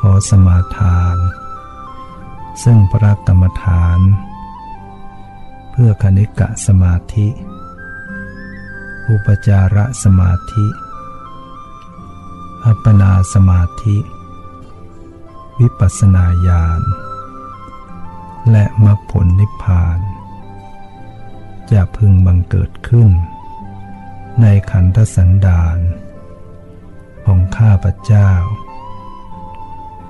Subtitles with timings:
[0.00, 1.16] ขอสมาทาน
[2.62, 4.00] ซึ่งพระกรรมฐาน
[5.70, 7.28] เพื่อคณิกะสมาธิ
[9.08, 10.66] อุปจาระสมาธิ
[12.64, 13.96] อัปปนาสมาธิ
[15.60, 16.82] วิปัสนาญาณ
[18.50, 19.98] และมรรคผลนิพพาน
[21.72, 23.10] จะพึงบังเกิดขึ้น
[24.40, 25.78] ในขันธสันดาน
[27.24, 28.30] ของข้าพเจ้า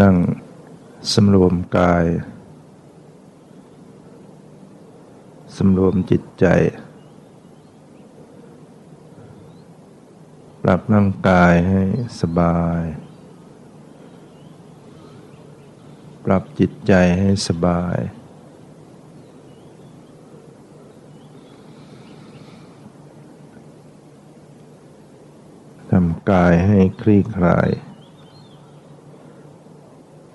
[0.00, 0.16] นั่ง
[1.12, 2.04] สำรวมกาย
[5.56, 6.46] สำรวมจิตใจ
[10.62, 11.82] ปรับร่างกายให้
[12.20, 12.82] สบาย
[16.24, 17.98] ปรับจิตใจให้สบาย
[25.90, 27.70] ทำกายให้คลี่คลาย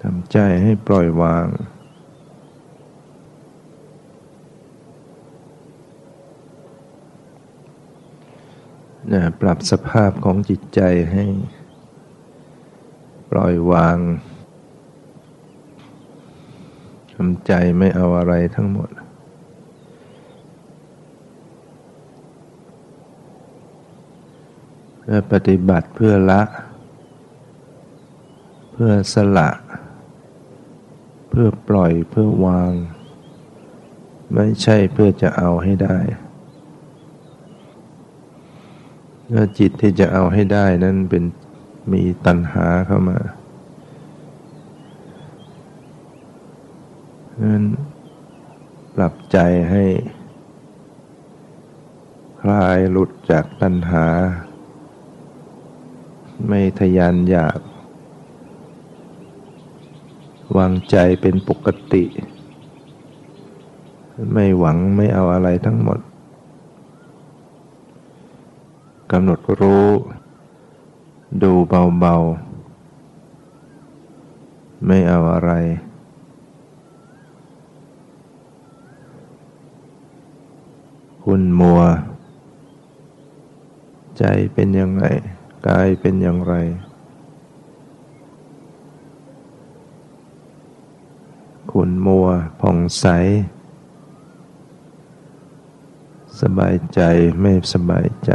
[0.09, 1.47] ทำใจให้ปล่อยวาง
[9.11, 10.81] นะปรับสภาพของจิตใจ
[11.11, 11.25] ให้
[13.31, 13.97] ปล่อยวาง
[17.13, 18.89] ทำใจไม่เอาอะไรทั้งหมด
[24.99, 26.41] เพื่อปฏิบัติเพื่อละ
[28.71, 29.49] เพื่อสละ
[31.41, 32.73] พื่อปล่อยเพื่อวาง
[34.33, 35.97] ไม่ใช่เพื่อจะเอาให้ได้
[39.27, 41.23] เมื่อจิตที่จะเอาให้ได้นั้นเป็น
[41.91, 43.19] มีตัณหาเข้ามา
[47.43, 47.63] นั้น
[48.95, 49.37] ปรับใจ
[49.71, 49.83] ให้
[52.41, 54.05] คลายหลุดจากตัณหา
[56.47, 57.59] ไม่ทยานอยาก
[60.57, 62.03] วางใจเป็นปกติ
[64.33, 65.99] ไม่หวังไม่เอาอะไรทั้งหมด
[69.11, 69.87] กำหนดรู้
[71.43, 71.51] ดู
[71.99, 75.51] เบาๆ ไม่เอาอะไร
[81.23, 81.81] คุณมัว
[84.17, 85.05] ใจเป็นยังไง
[85.67, 86.53] กายเป็นอย่างไร
[91.79, 92.27] ขุ่นมัว
[92.61, 93.05] ผ่องใส
[96.41, 97.01] สบายใจ
[97.41, 98.31] ไม่สบายใจ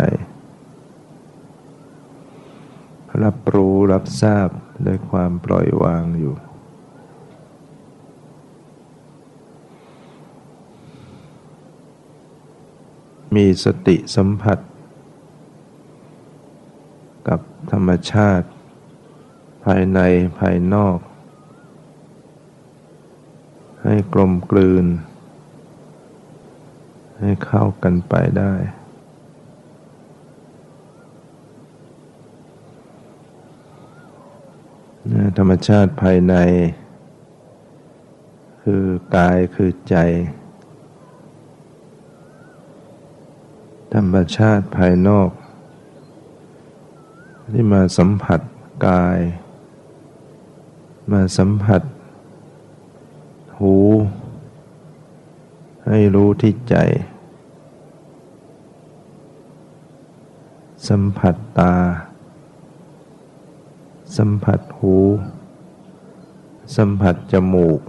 [3.23, 4.49] รับรู้รับทราบ
[4.87, 6.35] ด้วยความปล่อยวางอยู่
[13.35, 14.59] มีสติสัมผัส
[17.29, 17.41] กับ
[17.71, 18.49] ธรรมชาติ
[19.65, 20.01] ภายใน
[20.39, 20.99] ภายนอก
[23.85, 24.87] ให้กลมกลืน
[27.21, 28.55] ให้เข้ากันไปได้
[35.39, 36.35] ธรรมชาติภายใน
[38.63, 38.85] คือ
[39.17, 39.97] กายคือใจ
[43.95, 45.31] ธรรมชาติภายนอก
[47.53, 48.41] ที่มาสัมผัส
[48.87, 49.19] กาย
[51.13, 51.83] มาสัมผัส
[53.63, 53.77] หู
[55.87, 56.77] ให้รู้ที่ใจ
[60.89, 61.75] สัมผัสตา
[64.17, 64.97] สัมผัสหู
[66.77, 67.81] สัมผัสจมูก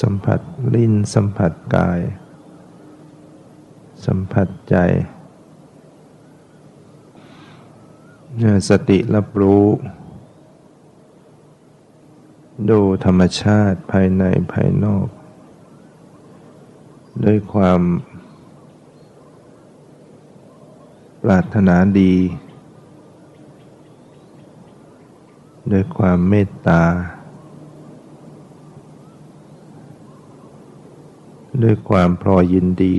[0.00, 0.40] สัมผัส
[0.74, 2.00] ลิ้น สัมผัสกาย
[4.06, 4.76] สัมผัสใจ
[8.68, 9.66] สติรับรู้
[12.68, 15.08] ดูธรรมชาติภายในภายนอก
[17.24, 17.80] ด้วยความ
[21.22, 22.14] ปรารถนาดี
[25.72, 26.82] ด้วยความเมตตา
[31.62, 32.96] ด้วยความพรอยินดี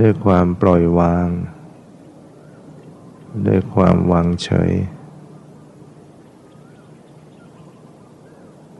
[0.00, 1.28] ด้วยความปล่อยวาง
[3.46, 4.72] ด้วยความวางเฉย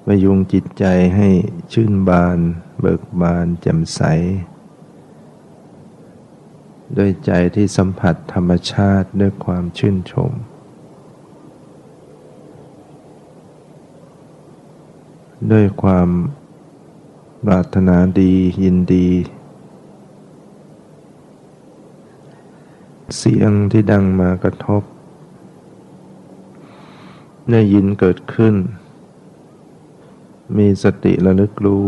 [0.05, 0.84] ประยุงจิตใจ
[1.16, 1.28] ให้
[1.72, 2.38] ชื่นบาน
[2.81, 4.00] เบิกบานแจ่มใส
[6.96, 10.32] ด้วยใจที่สัมผัสธรรมชาติด้วยความชื่นชม
[15.52, 16.08] ด้วยความ
[17.44, 18.32] ปรารถนาดี
[18.62, 19.08] ยินดี
[23.16, 24.82] เสียงที่ดังมากระทบ
[27.50, 28.55] ได้ยินเกิดขึ้น
[30.56, 31.87] มีสติระลึกรู้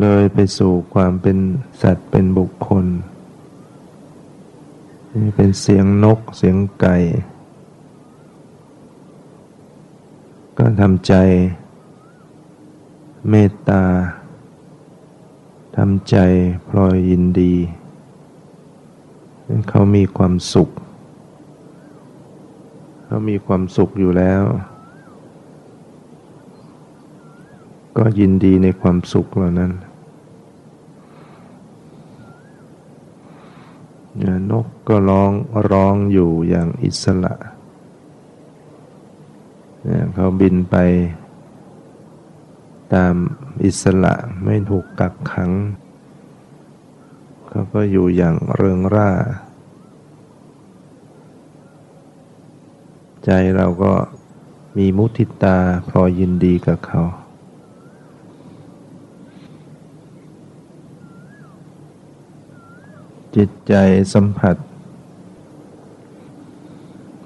[0.00, 1.38] เลยไปสู่ความเป็น
[1.82, 2.86] สัตว์เป็นบุคคล
[5.22, 6.96] นี่เป็นเสียงนกเสียงไก่
[10.58, 11.14] ก็ทำใจ
[13.28, 13.84] เมตตา
[15.76, 16.16] ทำใจ
[16.68, 17.54] พลอยยินดี
[19.68, 20.70] เขามีความสุข
[23.04, 24.42] เขามีความสุขอยู่แล้ว
[27.96, 29.72] ก็ยินดีในความสุขเหล่านั้น
[34.50, 35.32] นกก็ร้อง
[35.70, 37.34] ร้องอยู่อย่างอิสระ
[40.14, 40.76] เขาบินไป
[42.94, 43.14] ตาม
[43.64, 44.14] อิสระ
[44.44, 45.50] ไม่ถูกกักขัง
[47.48, 49.10] เขาก็อยู่อย่างเริงร่า
[53.24, 53.92] ใจเราก็
[54.78, 55.58] มีมุทิตา
[55.90, 57.02] พอยินดีกับเขา
[63.36, 63.74] จิตใจ
[64.14, 64.56] สัมผัส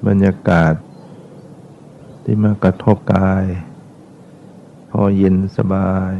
[0.07, 0.75] บรรยากาศ
[2.25, 3.45] ที่มากระทบกาย
[5.01, 6.13] อเย็นสบาย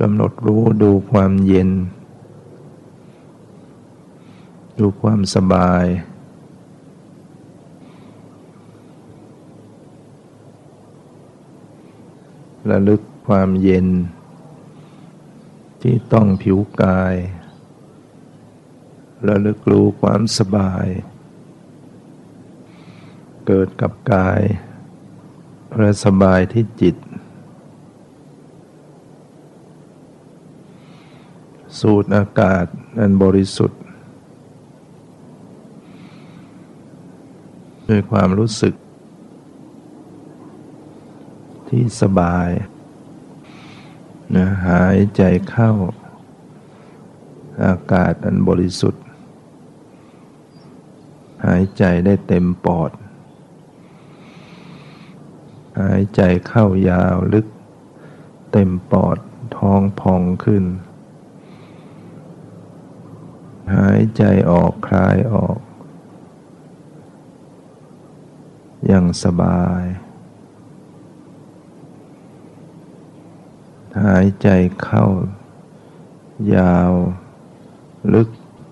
[0.00, 1.70] กำหนดรู้ดูความเย็น
[4.78, 5.84] ดูความสบาย
[12.70, 13.86] ระลึกความเย็น
[15.82, 17.14] ที่ต้องผิวกาย
[19.28, 20.86] ระลึกรู้ความสบาย
[23.46, 24.40] เกิดกับกาย
[25.78, 26.96] และสบายที่จิต
[31.80, 32.64] สูดอากาศ
[32.98, 33.80] อันบริสุทธิ์
[37.88, 38.74] ด้วยความรู้สึก
[41.68, 42.48] ที่สบาย
[44.36, 45.72] นะหายใจเข้า
[47.64, 49.04] อากาศอันบริสุทธิ์
[51.46, 52.90] หายใจได้เต็มปอด
[55.80, 57.46] หายใจเข้ายาวลึก
[58.52, 59.18] เต็มปอด
[59.56, 60.64] ท้องพองขึ้น
[63.74, 65.58] หายใจออกคลายออก
[68.86, 69.84] อย่างสบาย
[74.02, 74.48] หายใจ
[74.82, 75.06] เข้า
[76.56, 76.92] ยาว
[78.14, 78.28] ลึก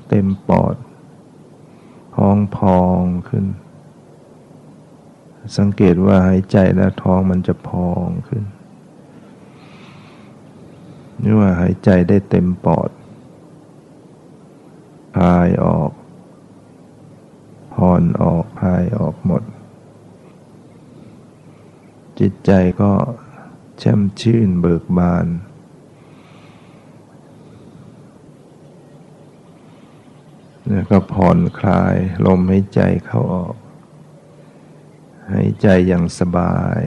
[0.08, 0.76] เต็มปอด
[2.16, 3.46] ท้องพองขึ้น
[5.56, 8.44] สังเกตว่าหายใจแล้วท้องมันจะพองขึ้น
[11.22, 12.90] นี่ว่าหายใจได้เต็มปอด
[15.16, 15.92] พายออก
[17.74, 19.42] ผ่อนออกพายออกหมด
[22.18, 22.50] จิตใจ
[22.82, 22.92] ก็
[23.78, 25.26] แช่มชื่นเบิกบาน
[30.70, 31.94] แล้วก็ผ่อนคลาย
[32.26, 33.54] ลมหายใจเข้าออก
[35.30, 36.82] หายใจอย่างสบาย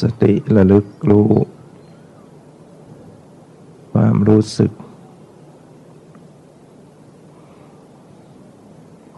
[0.00, 1.30] สติระลึกรู้
[3.92, 4.72] ความรู้สึก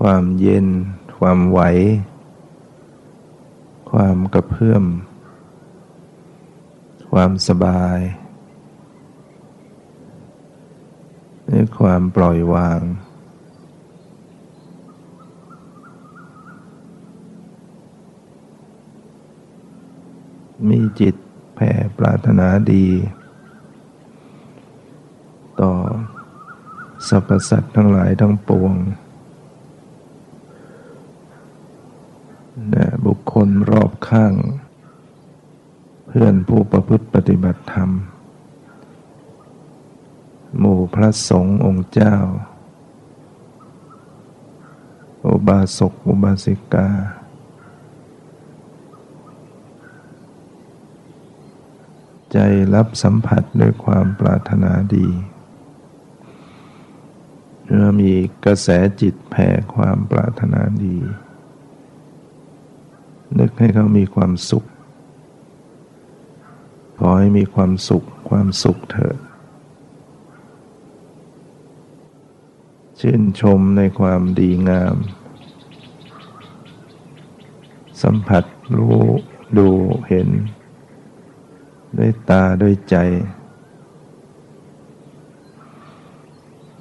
[0.01, 0.67] ความเย็น
[1.19, 1.61] ความไหว
[3.91, 4.85] ความกระเพื่อม
[7.13, 7.99] ความสบาย
[11.51, 12.81] นี่ความปล่อยวาง
[20.69, 21.15] มีจิต
[21.55, 22.87] แผ่ปรารถนาดี
[25.61, 25.73] ต่อ
[27.09, 28.75] สรรพสัตว์ทั้งหลายทั้งปวง
[32.75, 34.35] นะบุคคลรอบข้าง
[36.07, 37.91] เพื่อนผู้ประพฤติปฏิบัติธรรม
[40.59, 42.17] หมู่พระสงฆ์องค์เจ้า
[45.27, 46.89] อุบาสกอุบาสิกา
[52.33, 52.39] ใจ
[52.75, 55.09] รับสัมผัสด้วยความปรารถนาดี
[57.65, 58.13] เมื่อมี
[58.45, 58.69] กระแส
[59.01, 60.97] จิตแผ่ความปรารถนาดี
[63.39, 64.65] นึกให้เขามีความสุข
[66.99, 69.19] ขอให้มีความสุขความสุขเถิด
[73.05, 74.97] ชื่นชมในความดีงาม
[78.03, 78.45] สัมผัส
[78.77, 79.01] รู้
[79.59, 79.69] ดู
[80.09, 80.29] เห็น
[81.99, 82.97] ด้วยตาด้วยใจ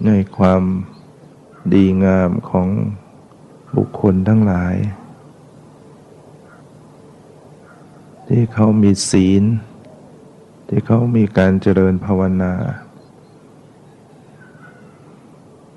[0.06, 0.64] ในความ
[1.74, 2.70] ดีงามของ
[3.76, 4.76] บุคคลทั้งหลาย
[8.28, 9.44] ที่เขามีศีล
[10.68, 12.54] ที่เขามีการเจริญภาวนา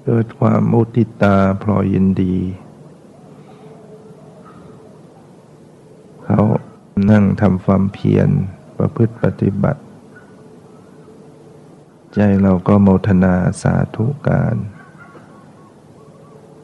[0.06, 2.36] เกิดความมุติตาพลอยยินดี
[6.24, 6.40] เขา
[7.10, 8.28] นั่งทำความเพียร
[8.76, 9.82] ประพฤติปฏิบัติ
[12.14, 14.56] ใจเราก็โมทนาสาธุการ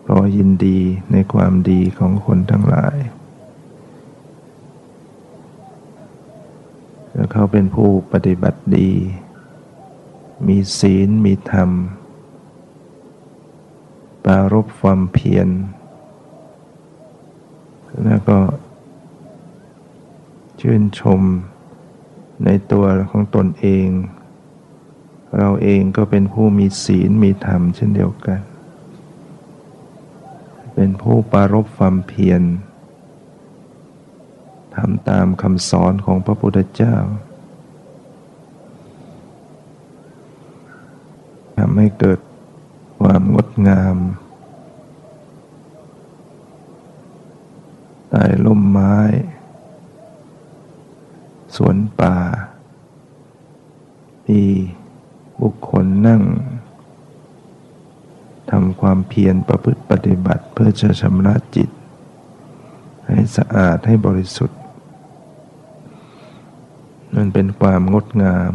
[0.04, 0.78] พลอยยินดี
[1.12, 2.96] ในความดีของคนทั้งหลาย
[7.12, 8.90] แล้วเขาเป็นผู้ปฏิบัติดี
[10.46, 11.70] มีศีลมีธรรม
[14.24, 15.48] ปารบความเพียร
[18.04, 18.38] แล้วก็
[20.60, 21.20] ชื่นชม
[22.44, 23.88] ในตัวของตนเอง
[25.38, 28.40] เราเองก็เป็นผู้มีศีลมีธรรมเช่นเดียวกัน
[30.74, 32.42] เป็นผู้ปารบความเพียร
[34.76, 36.96] ทำตามคำสอนของพระพุทธเจ้า
[41.56, 42.18] ทำให้เกิด
[42.98, 43.96] ความงดงาม
[48.10, 48.96] ใต้ล่มไม้
[51.56, 52.16] สวนป่า
[54.26, 54.42] มี
[55.42, 56.22] บุคคลนั่ง
[58.50, 61.70] ทำความเพียรประพฤติปฏิบัติเพื่อจะชำระจิต
[63.06, 64.60] ให้สะอาดให้บริสุทธิ์
[67.14, 68.52] มันเป็นความงดงาม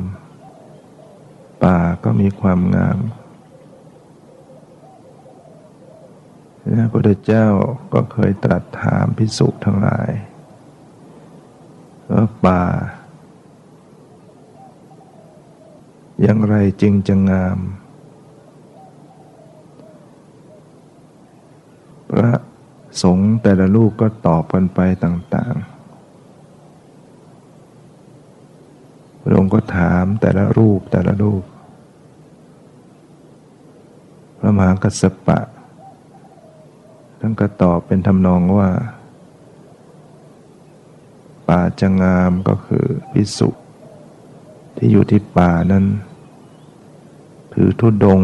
[1.64, 2.98] ป่าก็มีความงาม
[6.64, 7.48] พระพุทธเจ้า
[7.94, 10.10] ก็เคยตรัสถามพิสุทั้งหลาย
[12.12, 12.64] ว่าป่า
[16.22, 17.58] อย่างไรจึงจะงาม
[22.12, 22.34] พระ
[23.04, 25.74] สงฆ์แต่ละลูกก็ตอบกันไปต่างๆ
[29.22, 31.44] พระองค์ก็ถามแต่ละรูปแต่ละรูป
[34.40, 35.40] พระมหากัสสปะ
[37.26, 38.70] ท่านก็ตอบเป็นทำนองว่า
[41.48, 43.50] ป่าจะงามก็คือพิสุ
[44.76, 45.86] ที่อยู่ที่ป่านั้น
[47.54, 48.22] ถือทุดง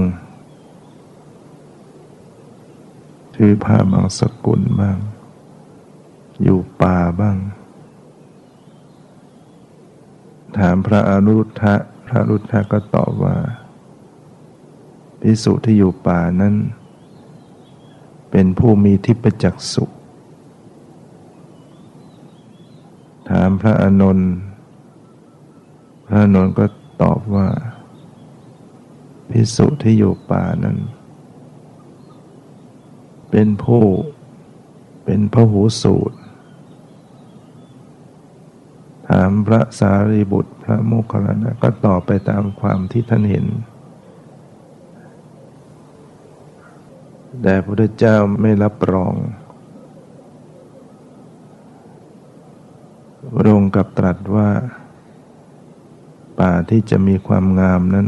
[3.36, 4.98] ถือผ้าบางสกุลบ้าง
[6.44, 7.38] อยู่ป่าบ้าง
[10.58, 11.76] ถามพระอนุรุทธะ
[12.08, 13.38] พระรุทธะก็ตอบว่า
[15.22, 16.56] พิสุที่อยู่ป่านั้น
[18.32, 19.86] เป็นผู้มีทิพจักสุ
[23.30, 24.32] ถามพระอานนท์
[26.06, 26.66] พระอานนท์ก็
[27.02, 27.48] ตอบว่า
[29.30, 30.78] พิสุที่อยู่ป่านั้น
[33.32, 33.84] เป็นผู้
[35.06, 36.18] เป็นพระหูสูตร
[39.10, 43.46] ถามพระสารีบุตรพระโมคคัลลานะก็ตอบไปตามความที่ท่านเห็น
[47.42, 49.14] แต่พระพุทธเจ้าไม่รับรอง
[53.46, 54.50] รองกับตรัสว่า
[56.40, 58.08] ป่าที่จะมีความงามนั้น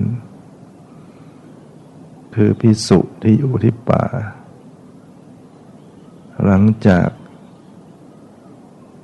[2.35, 4.03] คือพิสุที่อยู่ที่ป่า
[6.45, 7.09] หลังจาก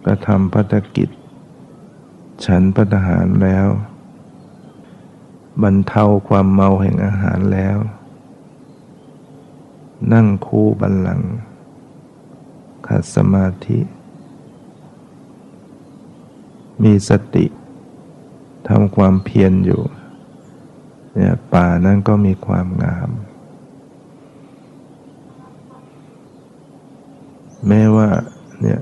[0.06, 1.10] กระทำพัฒกิจ
[2.46, 3.68] ฉันพัฒหารแล้ว
[5.64, 7.78] บรรเทาความเมาแห่งอาหารแล้ว
[10.14, 11.22] นั่งคูบันลัง
[12.88, 13.80] ขัดสมาธิ
[16.84, 17.46] มีสติ
[18.68, 19.82] ทำความเพียรอยู่
[21.16, 23.10] เนี่ยป่านั้นก็มีความงาม
[27.68, 28.10] แม้ว่า
[28.62, 28.80] เนี่ย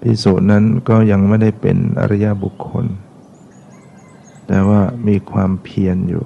[0.00, 2.86] พิสูจนั้นก็ยังไม่ได้เป็นอริยบุคคล
[4.46, 6.24] แต่ว่ามีความเพียรอยู่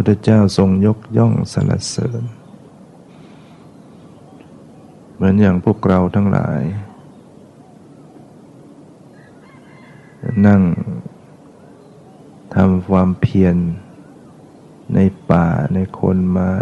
[0.00, 2.22] พุทธเจ้าทรงยกย่องสรรเสริญ
[5.14, 6.62] เหมือนอย่างพวกเราทั้งหลาย
[10.46, 10.62] นั่ง
[12.54, 13.56] ทำความเพียร
[14.94, 14.98] ใน
[15.30, 16.54] ป่าในคนไม้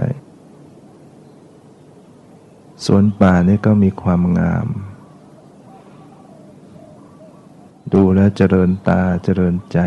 [2.84, 4.68] สวนป่านี่ก็มีความงาม
[7.92, 9.80] ดูแลเจริญตาเจริญใจ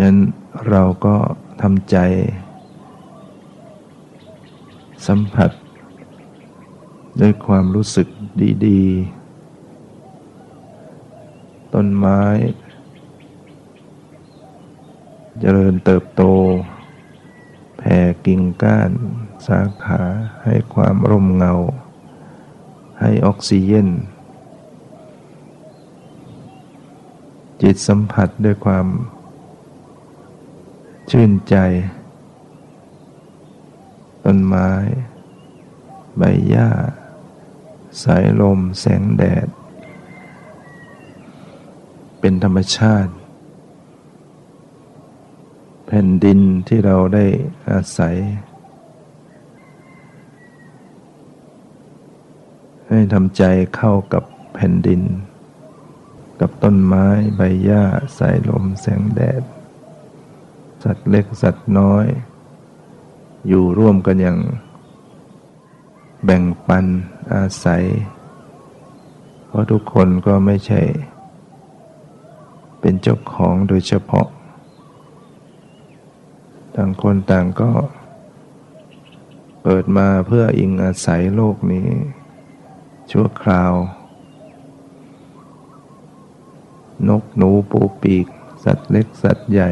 [0.00, 0.16] ยัน
[0.68, 1.16] เราก็
[1.62, 1.96] ทำใจ
[5.06, 5.50] สัมผัส
[7.20, 8.08] ด้วยความรู้สึก
[8.66, 8.82] ดี
[10.48, 12.22] ๆ ต้นไม้
[15.40, 16.22] เจริญเติบโต
[17.76, 18.90] แผ่กิ่งก้าน
[19.46, 20.00] สาขา
[20.44, 21.54] ให้ความร่มเงา
[23.00, 23.88] ให้ออกซิเจน
[27.62, 28.86] จิตสัมผัสด้วยความ
[31.10, 31.56] ชื่นใจ
[34.24, 34.68] ต้นไม้
[36.18, 36.68] ใบหญ้า
[38.02, 39.48] สายลมแสงแดด
[42.20, 43.12] เป็นธรรมชาติ
[45.86, 47.24] แผ่นดินที่เราได้
[47.70, 48.16] อาศัย
[52.88, 53.42] ให้ทำใจ
[53.76, 55.02] เข้ากับแผ่นดิน
[56.40, 57.82] กับต้นไม้ใบหญ้า
[58.18, 59.42] สายลมแสงแดด
[60.84, 62.06] สัตว์เล็กสัตว์น้อย
[63.48, 64.38] อยู่ร่วมกันอย่าง
[66.24, 66.86] แบ่งปัน
[67.34, 67.84] อาศัย
[69.46, 70.80] เพราะทุกคนก็ไม่ใช่
[72.80, 74.28] เป็นเจ้าของโดยเฉพาะ
[76.74, 77.70] ต่างคนต่างก็
[79.62, 81.88] เปิดมาเพื่ออิงอาศัยโลกนี้
[83.10, 83.72] ชั่วคราว
[87.08, 88.26] นกหนูปูปีก
[88.64, 89.70] สัตว์เล็กสัตว์ใหญ่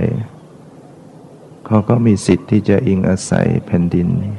[1.75, 4.37] เขาก็มีสิทธิ์ที่จะอิงอาศัยแผ่นดินนี้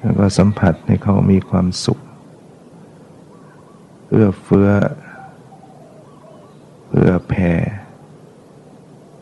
[0.00, 1.98] แล้วก็สัมผัสให้เขามีความสุข
[4.10, 4.68] เอื้อเฟื้อ
[6.88, 7.52] เพื่อแผ่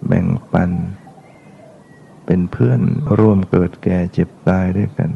[0.06, 0.70] แบ่งปัน
[2.26, 2.80] เป็นเพื่อน
[3.18, 5.10] ร่วมเกิดแก่เจ็บตายด้วยกัน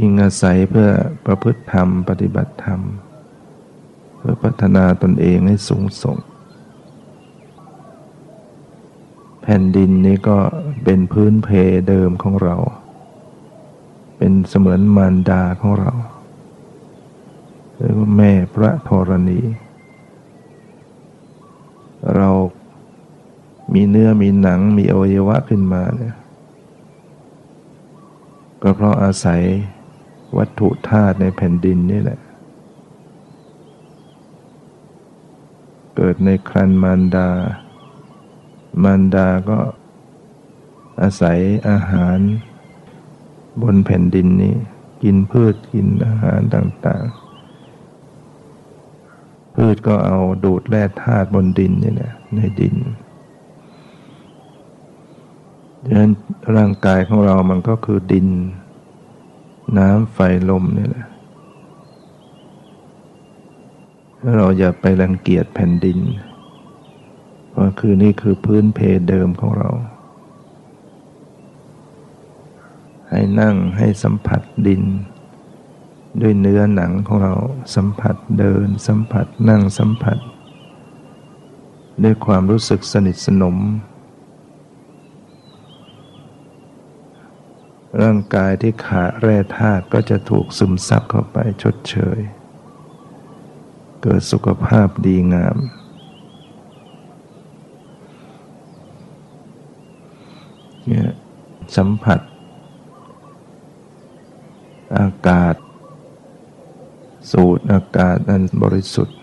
[0.00, 0.88] อิงอาศัยเพื่อ
[1.26, 2.82] ประพฤติธรรม ปฏิบัติธรรม
[4.42, 6.16] พัฒนาตนเองให้สูงส่ง
[9.42, 10.38] แผ่นดินนี้ก็
[10.84, 11.48] เป็นพื้นเพ
[11.88, 12.56] เดิมของเรา
[14.16, 15.92] เป็นเสมือนมารดาของเรา
[17.76, 19.40] หรือว่าแม่พระธรณี
[22.16, 22.28] เรา
[23.74, 26.16] มีเนื้อมีหนังมีอวัยวะขึ้นมาเนี่ย
[28.62, 29.42] ก็เพราะอาศัย
[30.36, 32.20] วัตถุธาตุในแผ่นดินนี่แหละ
[35.96, 37.28] เกิดในครันมารดา
[38.82, 39.58] มารดาก็
[41.02, 42.18] อาศัยอาหาร
[43.62, 44.54] บนแผ่นดินนี้
[45.02, 47.14] กินพืชกินอาหารต่าง ๆ
[49.54, 52.76] พืชก็เอาดูดแร่ธาตุบนดินนี่แหละในดิน
[55.84, 56.12] ดังนั้น
[56.56, 58.26] ร่างกายของเรามันก็คือดิน
[59.78, 60.18] น้ำไฟ
[60.50, 61.06] ลมนี่แหละ
[64.36, 65.98] เราอย่าไปรังเกียจแผ่นดิน
[67.50, 68.78] เพราะคือนี่คือพื้นเพ
[69.08, 69.70] เดิมของเรา
[73.10, 74.82] ให้นั่งให้สัมผัสดิน
[76.20, 77.34] ด้วยเนื้อหนังของเรา
[77.74, 80.18] สัมผัสเดิน สัมผัสนั่งสัมผัส
[82.02, 83.56] ด้วยความรู้สึกสนิทสนม
[88.02, 92.18] ร่างกายที่ขาดแร่ธาตุก็จะถูกซึมซับเข้าไปชดเชย
[94.02, 95.56] เกิดสุขภาพดีงาม
[100.86, 101.10] เนี่ย
[101.76, 102.20] สัมผัส
[104.98, 105.54] อากาศ
[107.30, 109.18] สูดอากาศอันบริสุทธิ์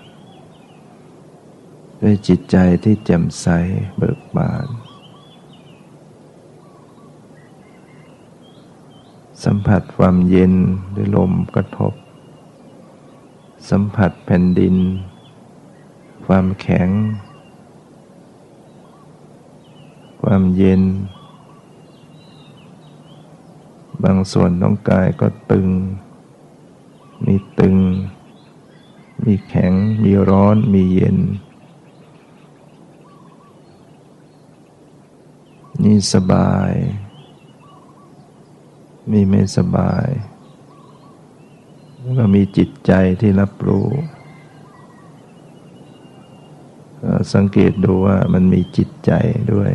[2.02, 3.48] ด้วยจิตใจที่แจ่มใส
[3.98, 4.68] เบิกบาน
[9.44, 10.54] สัมผัสความเย็น
[10.96, 11.94] ด้วยลมกระทบ
[13.70, 14.76] สัมผัสแผ่นดิน
[16.26, 16.90] ความแข็ง
[20.22, 20.82] ความเย็น
[24.04, 25.68] บางส่วนของกายก็ตึง
[27.26, 27.78] มีตึง
[29.24, 31.18] มีแข็ง มีร้อน มีเย็น
[35.84, 36.72] นี่สบาย
[39.12, 40.08] มีไม่สบาย
[42.20, 42.92] ก็มีจิตใจ
[43.22, 43.88] ที่รับรู้
[47.34, 49.12] สังเกตดูว่ามันมีจิตใจ
[49.54, 49.72] ด้วย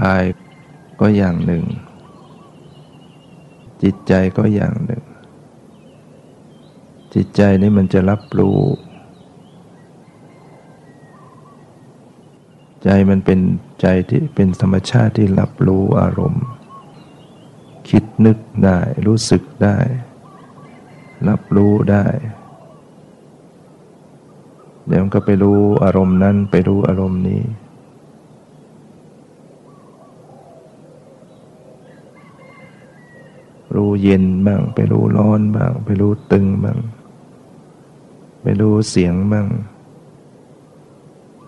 [0.00, 0.24] กาย
[1.00, 1.64] ก็อย่างหนึ่ง
[3.82, 5.02] จิตใจก็อย่างหนึ่ง
[7.14, 8.60] จิตใจนี่มันจะรับรู้
[12.84, 13.40] ใจมันเป็น
[13.80, 16.46] ใจที่เป็นธรรมชาติที่รับรู้อารมณ์
[17.88, 19.76] คิดนึกได้ รู้สึกได้
[21.28, 22.06] รับรู้ได้
[24.88, 27.42] เดี๋ยวมันก็ไปรู้อารมณ์นั้นไปรู้อารมณ์นี้
[33.74, 36.78] รู้เย็นบ้าง ไปรู้ร้อนบ้าง ไปรู้ตึงบ้าง
[38.42, 39.46] ไปรู้เสียงบ้าง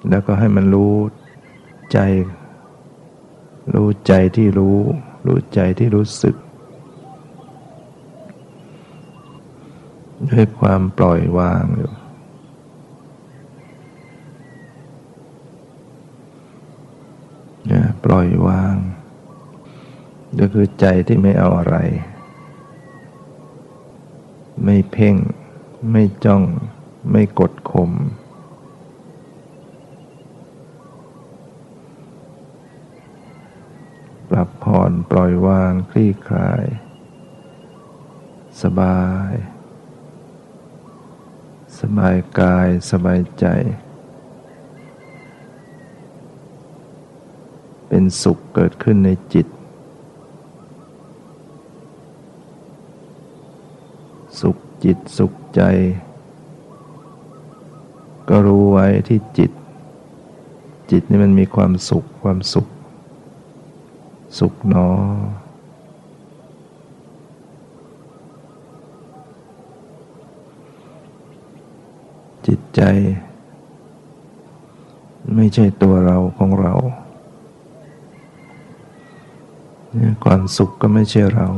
[0.08, 0.94] แล้วก็ให้มันรู้
[1.92, 1.98] ใจ
[3.74, 4.78] รู้ใจที่รู้
[5.26, 6.34] รู้ใจที่รู้สึก
[10.30, 11.92] ด้วยความปล่อยวางอยู่
[17.70, 18.74] นะปล่อยวาง
[20.38, 21.76] ก็คือใจที่ไม่เอาอะไร
[24.64, 25.16] ไม่เพ่ง
[25.90, 26.42] ไม่จ้อง
[27.10, 27.92] ไม่กดข่ม
[34.30, 36.64] ปรับผ่อน ปล่อยวางคลี่คลาย
[38.62, 39.32] สบาย
[41.80, 43.46] สบายกายสบายใจ
[47.88, 49.46] เป็นสุขเกิดขึ้นในจิต
[54.40, 55.62] สุขจิตสุขใจ
[58.28, 59.50] ก็รู้ไว้ที่จิต
[60.90, 62.66] จิตนี่มันมีความสุขความสุข
[64.36, 64.88] สุขหนอ
[72.46, 72.80] จิตใจ
[75.34, 76.74] ไม่ใช่ตัวเราของเรา
[80.24, 81.48] ความสุขก็ไม่ใช่เรา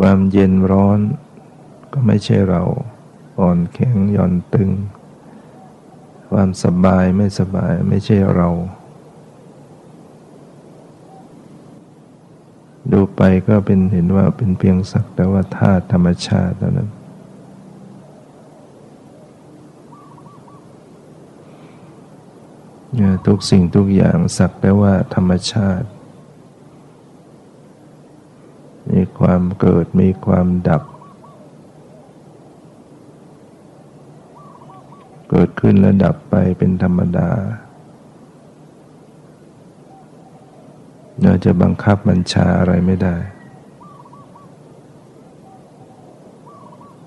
[0.00, 1.00] ความเย็นร้อน
[1.92, 2.62] ก็ไม่ใช่เรา
[3.38, 4.70] อ่อนแข็งหย่อนตึง
[6.30, 8.48] ความสบายไม่สบายไม่ใช่เรา
[12.92, 16.90] ดูไปก็เป็นเห็นว่าเป็นเพียงสักแต่ว่าธาตุธรรมชาติเท่านั้น
[23.26, 25.88] ทุกสิ่งทุกอย่างสักแต่ว่าธรรมชาติ
[28.90, 30.82] มีความเกิดมีความดับ
[35.30, 37.30] เกิด ขึ้นและดับไปเป็นธรรมดา
[41.22, 43.16] เราจะบังคับบัญชาอะไรไม่ได้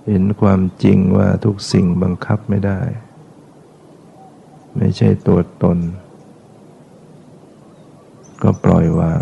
[0.07, 2.81] เห็นความจริงว่าทุกสิ่งบังคับไม่ได้
[4.77, 5.77] ไม่ใช่ตัวตน
[8.41, 9.21] ก็ปล่อยวาง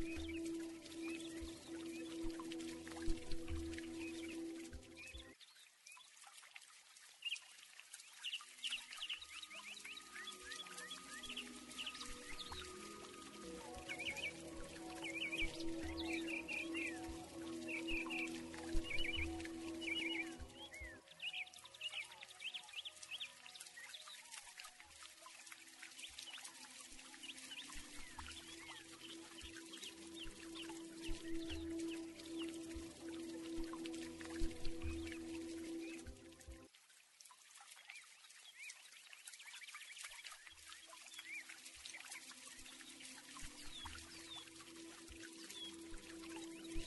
[0.00, 0.27] Thank you.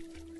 [0.00, 0.31] Thank you.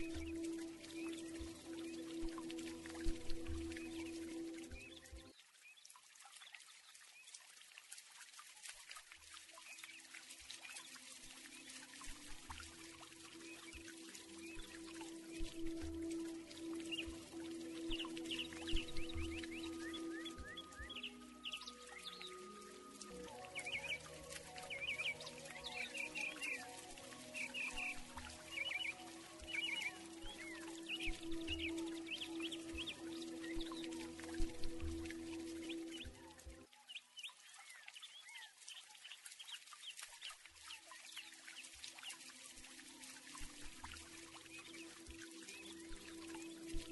[0.00, 0.29] Thank you.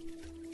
[0.00, 0.47] Thank you.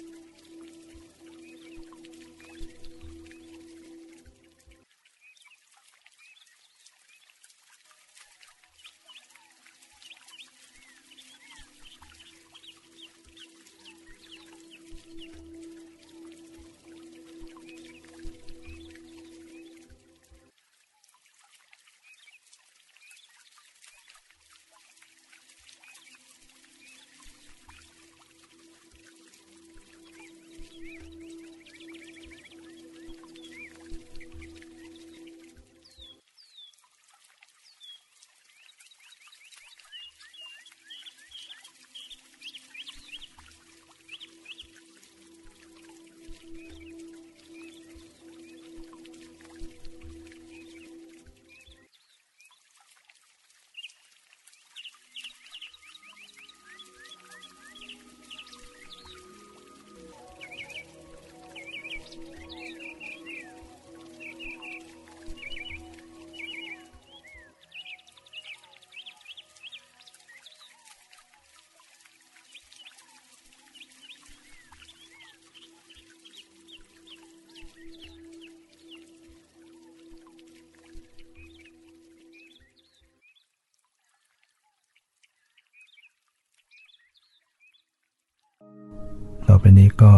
[89.65, 90.13] ไปนี้ก็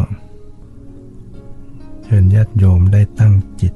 [2.02, 3.74] เชิญญาติโยมได้ตั้งจิต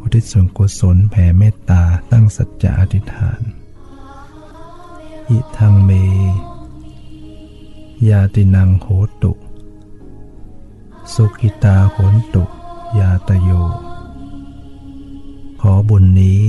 [0.00, 1.82] อุทิศส่วนกุศลแผ่เมตตา
[2.12, 3.40] ตั้งสัจจะอธิษฐาน
[5.28, 5.90] อิทังเม
[8.08, 8.86] ยาตินังโห
[9.22, 9.32] ตุ
[11.14, 12.44] สุกิตาโหนตุ
[12.98, 13.50] ยาตโย
[15.60, 16.42] ขอบุญนี้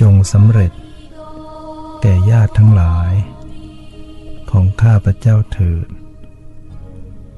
[0.00, 0.72] จงสำเร็จ
[2.00, 3.12] แก่ญาติทั้งหลาย
[4.50, 5.88] ของข้าพระเจ้าเถิด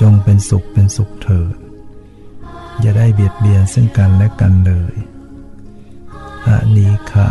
[0.00, 1.56] จงเป็นสุขเป็นสุขเถิด
[2.80, 4.94] อย่าได้เบียดเบียนซึ่งกันและกันเลย
[6.46, 7.30] อานีคา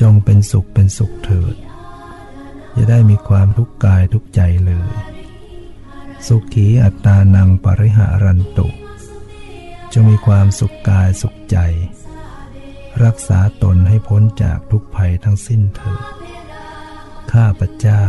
[0.00, 1.54] จงเป็นสุขเป็นสุขเถิด
[2.72, 4.92] อย่าได้มีความทุกข์กายทุกใจเลย
[6.26, 8.68] สุขีอัตานังปริหารันตุ
[9.92, 11.58] จงมีความสุขกายสุขใจ
[13.04, 16.02] รักษาตนให้พ้นจากทุกภัยทั้งสิ้นเถิด
[17.32, 18.04] ข้าพเจ้า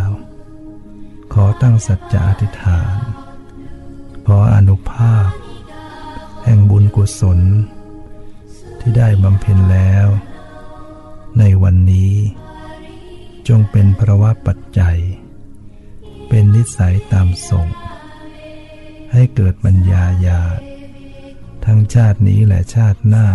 [1.33, 2.97] ขอตั้งสัจจะอธิษฐาน
[4.27, 5.29] ขออนุภาพ
[6.43, 7.39] แห่งบุญกุศล
[8.79, 10.07] ที่ได้บำเพ็ญแล้ว
[11.39, 12.13] ในวันนี้
[13.47, 14.99] จงเป็นพระวะปัจจัย
[16.27, 17.67] เป็นนิสัยตามส่ง
[19.11, 20.59] ให้เกิดปัญญาญาณ
[21.65, 23.27] ทั้งชาตินี้และชาติหน้า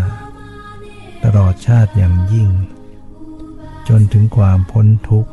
[1.25, 2.51] ตลอดชาติอย่างยิ่ง
[3.89, 5.33] จนถึงความพ้นทุกข์